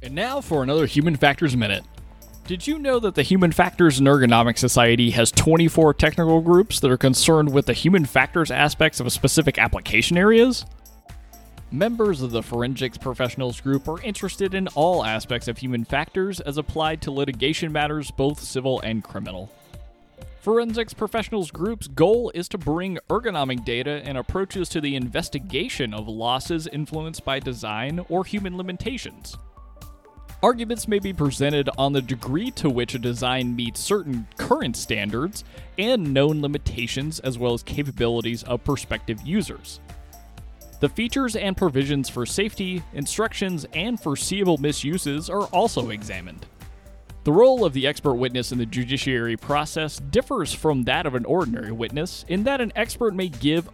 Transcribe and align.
And 0.00 0.14
now 0.14 0.40
for 0.40 0.62
another 0.62 0.86
Human 0.86 1.16
Factors 1.16 1.56
Minute. 1.56 1.82
Did 2.46 2.68
you 2.68 2.78
know 2.78 3.00
that 3.00 3.16
the 3.16 3.24
Human 3.24 3.50
Factors 3.50 3.98
and 3.98 4.06
Ergonomics 4.06 4.58
Society 4.58 5.10
has 5.10 5.32
24 5.32 5.92
technical 5.94 6.40
groups 6.40 6.78
that 6.80 6.90
are 6.90 6.96
concerned 6.96 7.52
with 7.52 7.66
the 7.66 7.72
human 7.72 8.04
factors 8.04 8.52
aspects 8.52 9.00
of 9.00 9.12
specific 9.12 9.58
application 9.58 10.16
areas? 10.16 10.64
Members 11.72 12.22
of 12.22 12.30
the 12.30 12.44
Forensics 12.44 12.96
Professionals 12.96 13.60
Group 13.60 13.88
are 13.88 14.00
interested 14.02 14.54
in 14.54 14.68
all 14.68 15.04
aspects 15.04 15.48
of 15.48 15.58
human 15.58 15.84
factors 15.84 16.38
as 16.40 16.58
applied 16.58 17.02
to 17.02 17.10
litigation 17.10 17.72
matters, 17.72 18.12
both 18.12 18.40
civil 18.40 18.80
and 18.80 19.02
criminal. 19.02 19.52
Forensics 20.40 20.94
Professionals 20.94 21.50
Group's 21.50 21.88
goal 21.88 22.30
is 22.36 22.48
to 22.50 22.56
bring 22.56 22.98
ergonomic 23.10 23.64
data 23.64 24.00
and 24.04 24.16
approaches 24.16 24.68
to 24.68 24.80
the 24.80 24.94
investigation 24.94 25.92
of 25.92 26.06
losses 26.06 26.68
influenced 26.68 27.24
by 27.24 27.40
design 27.40 28.06
or 28.08 28.24
human 28.24 28.56
limitations. 28.56 29.36
Arguments 30.40 30.86
may 30.86 31.00
be 31.00 31.12
presented 31.12 31.68
on 31.76 31.92
the 31.92 32.00
degree 32.00 32.52
to 32.52 32.70
which 32.70 32.94
a 32.94 32.98
design 32.98 33.56
meets 33.56 33.80
certain 33.80 34.28
current 34.36 34.76
standards 34.76 35.42
and 35.78 36.14
known 36.14 36.40
limitations, 36.40 37.18
as 37.20 37.36
well 37.36 37.54
as 37.54 37.64
capabilities 37.64 38.44
of 38.44 38.62
prospective 38.62 39.20
users. 39.22 39.80
The 40.78 40.88
features 40.88 41.34
and 41.34 41.56
provisions 41.56 42.08
for 42.08 42.24
safety, 42.24 42.84
instructions, 42.92 43.66
and 43.74 44.00
foreseeable 44.00 44.58
misuses 44.58 45.28
are 45.28 45.46
also 45.46 45.90
examined. 45.90 46.46
The 47.24 47.32
role 47.32 47.64
of 47.64 47.72
the 47.72 47.88
expert 47.88 48.14
witness 48.14 48.52
in 48.52 48.58
the 48.58 48.66
judiciary 48.66 49.36
process 49.36 49.98
differs 49.98 50.54
from 50.54 50.84
that 50.84 51.04
of 51.04 51.16
an 51.16 51.24
ordinary 51.24 51.72
witness 51.72 52.24
in 52.28 52.44
that 52.44 52.60
an 52.60 52.72
expert 52.76 53.12
may 53.12 53.28
give 53.28 53.68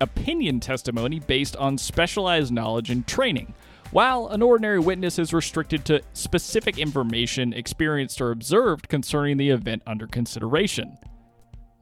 opinion 0.00 0.58
testimony 0.58 1.20
based 1.20 1.54
on 1.54 1.78
specialized 1.78 2.52
knowledge 2.52 2.90
and 2.90 3.06
training, 3.06 3.54
while 3.90 4.28
an 4.28 4.42
ordinary 4.42 4.78
witness 4.78 5.18
is 5.18 5.32
restricted 5.32 5.84
to 5.84 6.02
specific 6.12 6.78
information 6.78 7.52
experienced 7.52 8.20
or 8.20 8.30
observed 8.30 8.88
concerning 8.88 9.36
the 9.36 9.50
event 9.50 9.82
under 9.86 10.06
consideration. 10.06 10.96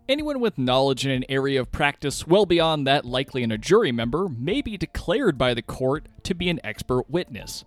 Anyone 0.08 0.40
with 0.40 0.56
knowledge 0.56 1.04
in 1.04 1.10
an 1.10 1.24
area 1.28 1.60
of 1.60 1.70
practice 1.70 2.26
well 2.26 2.46
beyond 2.46 2.86
that 2.86 3.04
likely 3.04 3.42
in 3.42 3.52
a 3.52 3.58
jury 3.58 3.92
member 3.92 4.26
may 4.28 4.62
be 4.62 4.78
declared 4.78 5.36
by 5.36 5.52
the 5.52 5.60
court 5.60 6.08
to 6.22 6.34
be 6.34 6.48
an 6.48 6.60
expert 6.64 7.10
witness. 7.10 7.62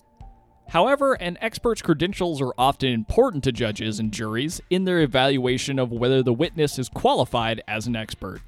However, 0.70 1.14
an 1.14 1.38
expert's 1.40 1.84
credentials 1.84 2.42
are 2.42 2.54
often 2.58 2.90
important 2.90 3.44
to 3.44 3.52
judges 3.52 4.00
and 4.00 4.12
juries 4.12 4.60
in 4.70 4.86
their 4.86 5.02
evaluation 5.02 5.78
of 5.78 5.92
whether 5.92 6.24
the 6.24 6.34
witness 6.34 6.80
is 6.80 6.90
qualified 6.90 7.62
as 7.68 7.86
an 7.86 7.96
expert. 7.96 8.42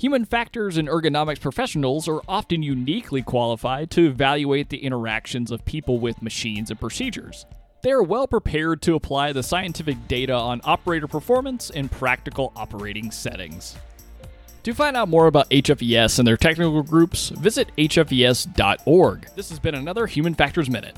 Human 0.00 0.24
factors 0.24 0.78
and 0.78 0.88
ergonomics 0.88 1.42
professionals 1.42 2.08
are 2.08 2.22
often 2.26 2.62
uniquely 2.62 3.20
qualified 3.20 3.90
to 3.90 4.06
evaluate 4.06 4.70
the 4.70 4.78
interactions 4.78 5.50
of 5.50 5.62
people 5.66 5.98
with 5.98 6.22
machines 6.22 6.70
and 6.70 6.80
procedures. 6.80 7.44
They 7.82 7.90
are 7.90 8.02
well 8.02 8.26
prepared 8.26 8.80
to 8.82 8.94
apply 8.94 9.34
the 9.34 9.42
scientific 9.42 10.08
data 10.08 10.32
on 10.32 10.62
operator 10.64 11.06
performance 11.06 11.68
in 11.68 11.90
practical 11.90 12.50
operating 12.56 13.10
settings. 13.10 13.76
To 14.62 14.72
find 14.72 14.96
out 14.96 15.10
more 15.10 15.26
about 15.26 15.50
HFES 15.50 16.18
and 16.18 16.26
their 16.26 16.38
technical 16.38 16.82
groups, 16.82 17.28
visit 17.28 17.70
hfes.org. 17.76 19.28
This 19.36 19.50
has 19.50 19.58
been 19.58 19.74
another 19.74 20.06
Human 20.06 20.32
Factors 20.32 20.70
Minute. 20.70 20.96